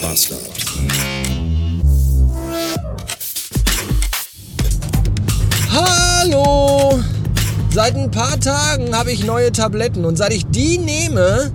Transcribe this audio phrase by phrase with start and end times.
[0.00, 0.40] Bastard.
[5.70, 7.00] Hallo!
[7.70, 11.52] Seit ein paar Tagen habe ich neue Tabletten und seit ich die nehme,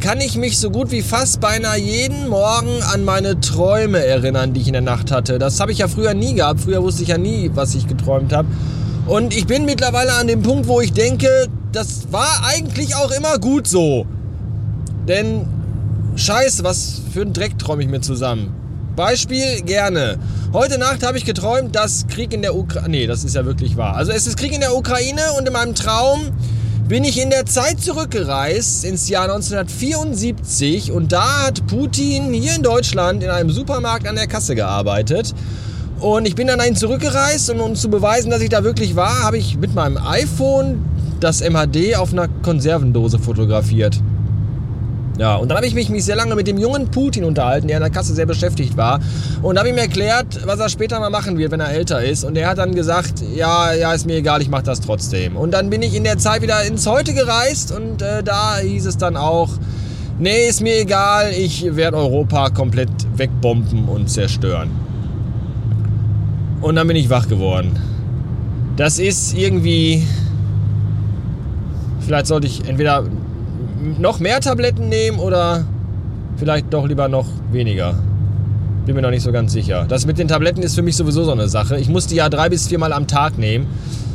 [0.00, 4.62] kann ich mich so gut wie fast beinahe jeden Morgen an meine Träume erinnern, die
[4.62, 5.38] ich in der Nacht hatte.
[5.38, 6.60] Das habe ich ja früher nie gehabt.
[6.60, 8.48] Früher wusste ich ja nie, was ich geträumt habe.
[9.06, 11.28] Und ich bin mittlerweile an dem Punkt, wo ich denke,
[11.72, 14.06] das war eigentlich auch immer gut so.
[15.06, 15.46] Denn
[16.16, 18.54] scheiße, was für ein Dreck träume ich mir zusammen.
[18.96, 20.18] Beispiel gerne.
[20.54, 22.88] Heute Nacht habe ich geträumt, dass Krieg in der Ukraine.
[22.88, 23.94] Nee, das ist ja wirklich wahr.
[23.94, 26.32] Also es ist Krieg in der Ukraine und in meinem Traum
[26.88, 32.62] bin ich in der Zeit zurückgereist ins Jahr 1974 und da hat Putin hier in
[32.62, 35.34] Deutschland in einem Supermarkt an der Kasse gearbeitet.
[36.00, 39.22] Und ich bin dann dahin zurückgereist und um zu beweisen, dass ich da wirklich war,
[39.22, 40.82] habe ich mit meinem iPhone
[41.20, 44.00] das MHD auf einer Konservendose fotografiert.
[45.18, 47.78] Ja, und dann habe ich mich, mich sehr lange mit dem jungen Putin unterhalten, der
[47.78, 49.00] an der Kasse sehr beschäftigt war.
[49.42, 52.24] Und habe ihm erklärt, was er später mal machen wird, wenn er älter ist.
[52.24, 55.36] Und er hat dann gesagt, ja, ja, ist mir egal, ich mache das trotzdem.
[55.36, 58.84] Und dann bin ich in der Zeit wieder ins Heute gereist und äh, da hieß
[58.84, 59.48] es dann auch,
[60.18, 64.70] nee, ist mir egal, ich werde Europa komplett wegbomben und zerstören.
[66.60, 67.78] Und dann bin ich wach geworden.
[68.76, 70.06] Das ist irgendwie...
[72.00, 73.04] Vielleicht sollte ich entweder
[73.98, 75.64] noch mehr Tabletten nehmen oder
[76.36, 77.94] vielleicht doch lieber noch weniger.
[78.84, 79.86] Bin mir noch nicht so ganz sicher.
[79.88, 81.78] Das mit den Tabletten ist für mich sowieso so eine Sache.
[81.78, 83.66] Ich muss die ja drei bis viermal am Tag nehmen.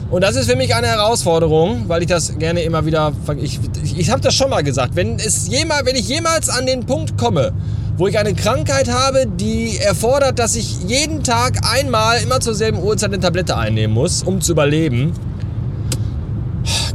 [0.10, 3.14] Und das ist für mich eine Herausforderung, weil ich das gerne immer wieder.
[3.42, 4.96] Ich, ich, ich habe das schon mal gesagt.
[4.96, 7.54] Wenn, es jemals, wenn ich jemals an den Punkt komme,
[7.98, 12.80] wo ich eine Krankheit habe, die erfordert, dass ich jeden Tag einmal immer zur selben
[12.82, 15.14] Uhrzeit eine Tablette einnehmen muss, um zu überleben,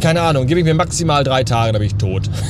[0.00, 2.30] keine Ahnung, gebe ich mir maximal drei Tage, dann bin ich tot.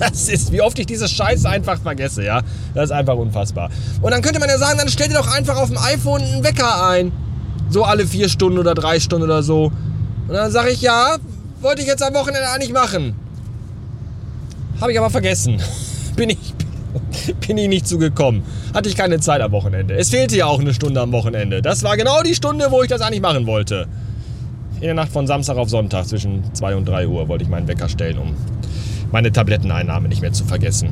[0.00, 2.42] Das ist, wie oft ich diese Scheiße einfach vergesse, ja.
[2.74, 3.70] Das ist einfach unfassbar.
[4.02, 6.42] Und dann könnte man ja sagen, dann stell dir doch einfach auf dem iPhone einen
[6.42, 7.12] Wecker ein.
[7.70, 9.70] So alle vier Stunden oder drei Stunden oder so.
[10.26, 11.16] Und dann sage ich, ja,
[11.60, 13.14] wollte ich jetzt am Wochenende eigentlich machen.
[14.80, 15.62] Habe ich aber vergessen.
[16.16, 16.38] Bin ich,
[17.46, 18.42] bin ich nicht zugekommen.
[18.72, 19.94] Hatte ich keine Zeit am Wochenende.
[19.94, 21.60] Es fehlte ja auch eine Stunde am Wochenende.
[21.60, 23.88] Das war genau die Stunde, wo ich das eigentlich machen wollte.
[24.76, 27.68] In der Nacht von Samstag auf Sonntag zwischen 2 und 3 Uhr wollte ich meinen
[27.68, 28.34] Wecker stellen, um
[29.12, 30.88] meine Tabletteneinnahme nicht mehr zu vergessen.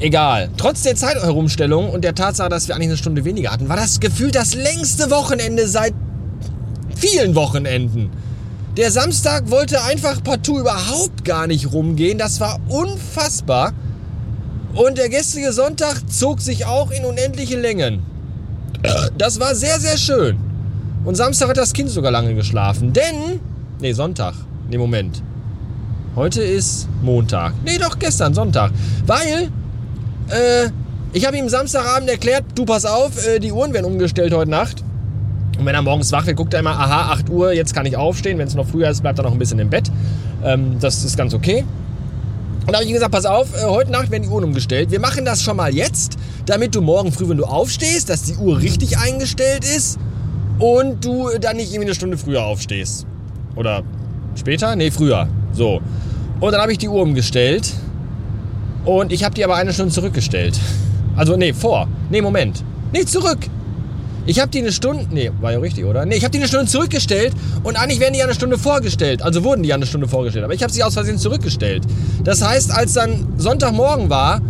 [0.00, 0.48] Egal.
[0.56, 4.00] Trotz der Zeitumstellung und der Tatsache, dass wir eigentlich eine Stunde weniger hatten, war das
[4.00, 5.94] gefühlt das längste Wochenende seit
[6.96, 8.10] vielen Wochenenden.
[8.76, 12.18] Der Samstag wollte einfach partout überhaupt gar nicht rumgehen.
[12.18, 13.72] Das war unfassbar.
[14.74, 18.02] Und der gestrige Sonntag zog sich auch in unendliche Längen.
[19.16, 20.43] Das war sehr, sehr schön.
[21.04, 22.92] Und Samstag hat das Kind sogar lange geschlafen.
[22.92, 23.40] Denn.
[23.80, 24.34] Nee, Sonntag.
[24.70, 25.22] Nee, Moment.
[26.16, 27.52] Heute ist Montag.
[27.64, 28.72] Nee, doch gestern, Sonntag.
[29.06, 29.50] Weil,
[30.28, 30.70] äh,
[31.12, 34.82] ich habe ihm Samstagabend erklärt, du pass auf, äh, die Uhren werden umgestellt heute Nacht.
[35.58, 37.96] Und wenn er morgens wach wird, guckt er immer, aha, 8 Uhr, jetzt kann ich
[37.96, 38.38] aufstehen.
[38.38, 39.90] Wenn es noch früher ist, bleibt er noch ein bisschen im Bett.
[40.42, 41.64] Ähm, das ist ganz okay.
[42.60, 44.90] Und da habe ich ihm gesagt, pass auf, äh, heute Nacht werden die Uhren umgestellt.
[44.90, 46.16] Wir machen das schon mal jetzt,
[46.46, 49.98] damit du morgen früh, wenn du aufstehst, dass die Uhr richtig eingestellt ist
[50.58, 53.06] und du dann nicht irgendwie eine Stunde früher aufstehst.
[53.56, 53.82] Oder
[54.34, 54.76] später?
[54.76, 55.28] Nee, früher.
[55.52, 55.80] So.
[56.40, 57.72] Und dann habe ich die Uhr umgestellt.
[58.84, 60.58] Und ich habe die aber eine Stunde zurückgestellt.
[61.16, 61.88] Also, nee, vor.
[62.10, 62.62] Nee, Moment.
[62.92, 63.38] Nee, zurück.
[64.26, 65.06] Ich habe die eine Stunde.
[65.10, 66.06] Nee, war ja richtig, oder?
[66.06, 67.32] Nee, ich habe die eine Stunde zurückgestellt
[67.62, 69.22] und eigentlich werden die ja eine Stunde vorgestellt.
[69.22, 70.44] Also wurden die ja eine Stunde vorgestellt.
[70.44, 71.84] Aber ich habe sie aus Versehen zurückgestellt.
[72.24, 74.40] Das heißt, als dann Sonntagmorgen war,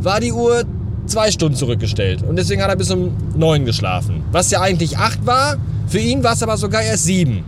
[0.00, 0.64] war die Uhr
[1.06, 2.22] zwei Stunden zurückgestellt.
[2.22, 4.22] Und deswegen hat er bis um neun geschlafen.
[4.32, 5.56] Was ja eigentlich acht war.
[5.86, 7.44] Für ihn war es aber sogar erst sieben.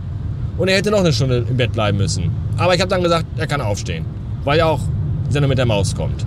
[0.57, 2.31] Und er hätte noch eine Stunde im Bett bleiben müssen.
[2.57, 4.05] Aber ich habe dann gesagt, er kann aufstehen.
[4.43, 4.81] Weil ja auch
[5.29, 6.25] Sendung mit der Maus kommt.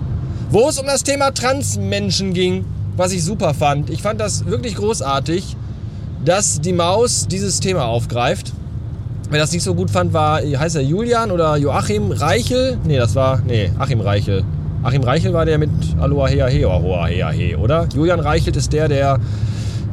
[0.49, 3.89] Wo es um das Thema Transmenschen ging, was ich super fand.
[3.89, 5.55] Ich fand das wirklich großartig,
[6.25, 8.51] dass die Maus dieses Thema aufgreift.
[9.29, 12.77] Wer das nicht so gut fand, war, heißt er Julian oder Joachim Reichel?
[12.85, 14.43] Nee, das war, nee, Achim Reichel.
[14.87, 15.69] Achim Reichel war der mit
[15.99, 17.89] Aloha Hea He, Aloha Hea He, oder?
[17.93, 19.19] Julian Reichelt ist der, der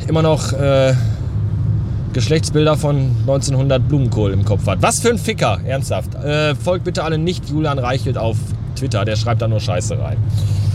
[0.07, 0.95] immer noch äh,
[2.13, 4.81] Geschlechtsbilder von 1900 Blumenkohl im Kopf hat.
[4.83, 6.15] Was für ein Ficker, ernsthaft.
[6.15, 8.37] Äh, folgt bitte alle nicht Julian Reichelt auf
[8.77, 10.17] Twitter, der schreibt da nur Scheiße rein.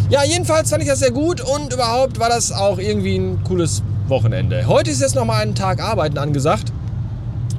[0.09, 3.83] Ja, jedenfalls fand ich das sehr gut und überhaupt war das auch irgendwie ein cooles
[4.09, 4.67] Wochenende.
[4.67, 6.73] Heute ist jetzt nochmal ein Tag Arbeiten angesagt.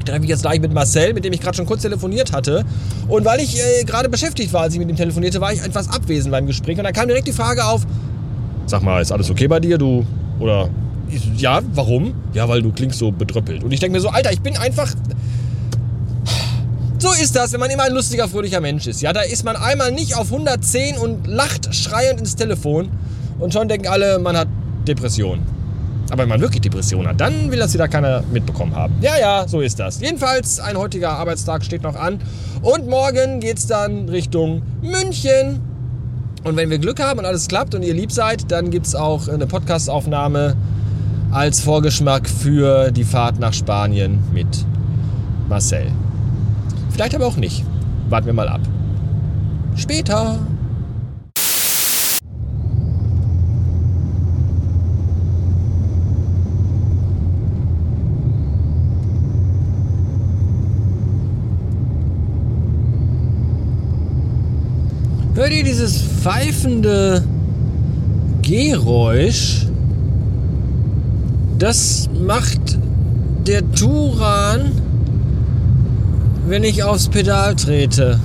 [0.01, 2.65] Ich treffe mich jetzt gleich mit Marcel, mit dem ich gerade schon kurz telefoniert hatte.
[3.07, 5.89] Und weil ich äh, gerade beschäftigt war, als ich mit ihm telefonierte, war ich etwas
[5.89, 6.79] abwesend beim Gespräch.
[6.79, 7.87] Und da kam direkt die Frage auf,
[8.67, 10.05] sag mal, ist alles okay bei dir, du?
[10.39, 10.71] Oder
[11.37, 12.15] ja, warum?
[12.33, 13.63] Ja, weil du klingst so bedröppelt.
[13.63, 14.91] Und ich denke mir so, Alter, ich bin einfach.
[16.99, 19.01] So ist das, wenn man immer ein lustiger, fröhlicher Mensch ist.
[19.01, 22.91] Ja, da ist man einmal nicht auf 110 und lacht schreiend ins Telefon.
[23.39, 24.49] Und schon denken alle, man hat
[24.87, 25.60] Depressionen.
[26.11, 28.95] Aber wenn man wirklich Depressionen hat, dann will das wieder keiner mitbekommen haben.
[29.01, 30.01] Ja, ja, so ist das.
[30.01, 32.21] Jedenfalls, ein heutiger Arbeitstag steht noch an.
[32.63, 35.61] Und morgen geht es dann Richtung München.
[36.43, 38.95] Und wenn wir Glück haben und alles klappt und ihr lieb seid, dann gibt es
[38.95, 40.57] auch eine Podcastaufnahme
[41.31, 44.49] als Vorgeschmack für die Fahrt nach Spanien mit
[45.49, 45.87] Marcel.
[46.91, 47.65] Vielleicht aber auch nicht.
[48.09, 48.61] Warten wir mal ab.
[49.77, 50.39] Später.
[65.41, 67.25] Hört ihr dieses pfeifende
[68.43, 69.65] Geräusch?
[71.59, 72.79] Das macht
[73.47, 74.73] der Turan,
[76.47, 78.21] wenn ich aufs Pedal trete.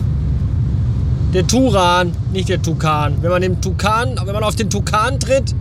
[1.33, 3.13] Der Turan, nicht der Tukan.
[3.21, 5.55] Wenn man den Tukan, wenn man auf den Tukan tritt,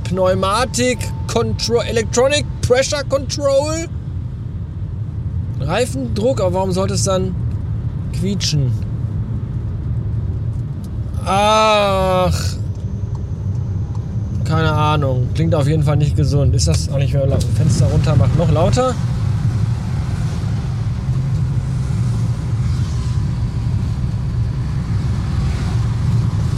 [0.05, 3.89] Pneumatic Control Electronic Pressure Control
[5.61, 7.35] Reifendruck, aber warum sollte es dann
[8.19, 8.73] quietschen?
[11.25, 12.58] Ach,
[14.49, 15.29] keine Ahnung.
[15.35, 16.55] Klingt auf jeden Fall nicht gesund.
[16.55, 17.45] Ist das auch nicht mehr laut?
[17.57, 18.95] Fenster runter macht noch lauter?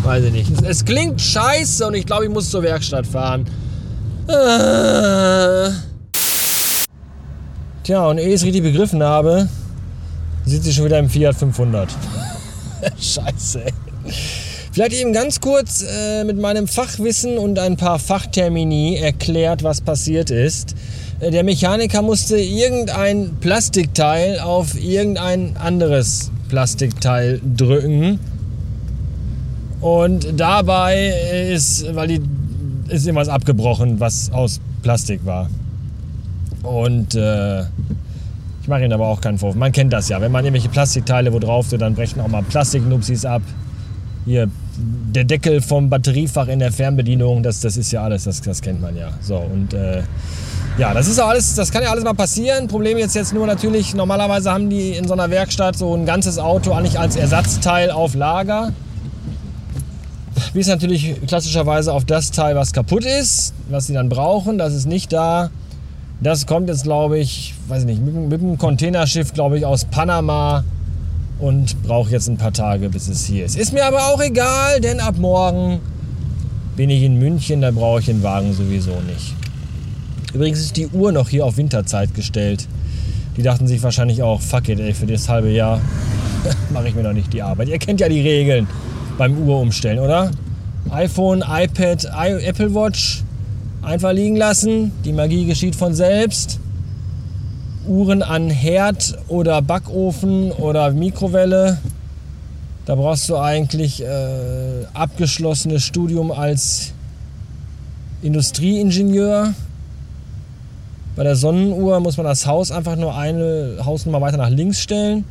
[0.05, 0.63] Weiß ich nicht.
[0.63, 3.45] Es, klingt scheiße und ich glaube, ich muss zur Werkstatt fahren.
[4.29, 5.71] Äh.
[7.83, 9.49] Tja, und ehe ich es richtig begriffen habe,
[10.47, 11.91] sitzt sie schon wieder im Fiat 500.
[12.99, 13.73] scheiße, ey.
[14.73, 20.31] Vielleicht eben ganz kurz äh, mit meinem Fachwissen und ein paar Fachtermini erklärt, was passiert
[20.31, 20.77] ist.
[21.19, 28.21] Äh, der Mechaniker musste irgendein Plastikteil auf irgendein anderes Plastikteil drücken.
[29.81, 31.15] Und dabei
[31.53, 32.21] ist, weil die
[32.89, 35.51] ist irgendwas abgebrochen, was aus Plastik war.
[36.63, 37.63] Und äh,
[38.63, 39.57] ich mache Ihnen aber auch keinen Vorwurf.
[39.57, 40.21] Man kennt das ja.
[40.21, 43.43] Wenn man irgendwelche Plastikteile wo drauf tut, dann brechen auch mal Plastiknupsis ab.
[44.31, 44.49] Hier,
[45.13, 48.81] der Deckel vom Batteriefach in der Fernbedienung, das, das ist ja alles, das, das kennt
[48.81, 49.09] man ja.
[49.21, 50.05] So, und äh,
[50.79, 52.69] ja, das ist auch alles, das kann ja alles mal passieren.
[52.69, 56.39] Problem jetzt jetzt nur natürlich, normalerweise haben die in so einer Werkstatt so ein ganzes
[56.39, 58.73] Auto eigentlich als Ersatzteil auf Lager.
[60.53, 64.75] Wie es natürlich klassischerweise auf das Teil, was kaputt ist, was sie dann brauchen, das
[64.75, 65.51] ist nicht da.
[66.21, 69.87] Das kommt jetzt, glaube ich, weiß ich nicht, mit, mit einem Containerschiff, glaube ich, aus
[69.87, 70.63] Panama
[71.41, 73.57] und brauche jetzt ein paar Tage, bis es hier ist.
[73.57, 75.81] Ist mir aber auch egal, denn ab morgen
[76.77, 79.35] bin ich in München, da brauche ich den Wagen sowieso nicht.
[80.33, 82.69] Übrigens ist die Uhr noch hier auf Winterzeit gestellt.
[83.37, 85.81] Die dachten sich wahrscheinlich auch, fuck it, ey, für das halbe Jahr
[86.73, 87.69] mache ich mir noch nicht die Arbeit.
[87.69, 88.67] Ihr kennt ja die Regeln
[89.19, 90.31] beim Uhrumstellen, oder?
[90.91, 92.05] iPhone, iPad,
[92.43, 93.23] Apple Watch
[93.83, 94.93] einfach liegen lassen.
[95.05, 96.59] Die Magie geschieht von selbst.
[97.91, 101.79] Uhren an Herd oder Backofen oder Mikrowelle.
[102.87, 106.93] Da brauchst du eigentlich äh, abgeschlossenes Studium als
[108.23, 109.55] Industrieingenieur.
[111.17, 115.25] Bei der Sonnenuhr muss man das Haus einfach nur eine Hausnummer weiter nach links stellen.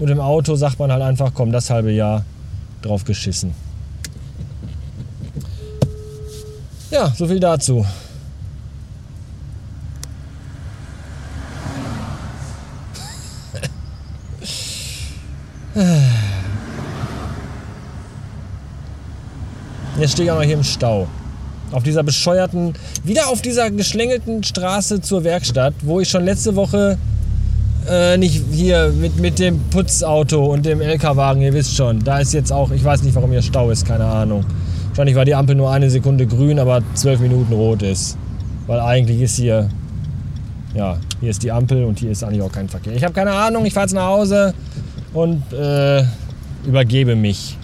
[0.00, 2.24] Und im Auto sagt man halt einfach, komm, das halbe Jahr
[2.82, 3.54] drauf geschissen.
[6.90, 7.86] Ja, so viel dazu.
[20.02, 21.06] Jetzt stehe ich auch noch hier im Stau.
[21.70, 26.98] Auf dieser bescheuerten, wieder auf dieser geschlängelten Straße zur Werkstatt, wo ich schon letzte Woche
[27.88, 32.34] äh, nicht hier mit, mit dem Putzauto und dem LK-Wagen, ihr wisst schon, da ist
[32.34, 34.44] jetzt auch, ich weiß nicht, warum hier Stau ist, keine Ahnung.
[34.88, 38.18] Wahrscheinlich, weil die Ampel nur eine Sekunde grün, aber zwölf Minuten rot ist.
[38.66, 39.68] Weil eigentlich ist hier,
[40.74, 42.92] ja, hier ist die Ampel und hier ist eigentlich auch kein Verkehr.
[42.92, 44.52] Ich habe keine Ahnung, ich fahre jetzt nach Hause
[45.14, 46.02] und äh,
[46.66, 47.56] übergebe mich.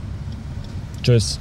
[1.02, 1.40] Tschüss.